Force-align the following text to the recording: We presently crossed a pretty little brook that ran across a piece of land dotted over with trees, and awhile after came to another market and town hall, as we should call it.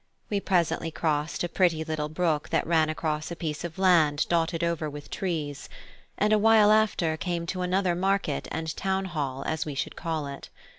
We 0.31 0.39
presently 0.39 0.89
crossed 0.89 1.43
a 1.43 1.47
pretty 1.47 1.83
little 1.83 2.09
brook 2.09 2.49
that 2.49 2.65
ran 2.65 2.89
across 2.89 3.29
a 3.29 3.35
piece 3.35 3.63
of 3.63 3.77
land 3.77 4.27
dotted 4.29 4.63
over 4.63 4.89
with 4.89 5.11
trees, 5.11 5.69
and 6.17 6.33
awhile 6.33 6.71
after 6.71 7.15
came 7.17 7.45
to 7.45 7.61
another 7.61 7.93
market 7.93 8.47
and 8.51 8.75
town 8.75 9.05
hall, 9.05 9.43
as 9.45 9.63
we 9.63 9.75
should 9.75 9.95
call 9.95 10.25
it. 10.25 10.49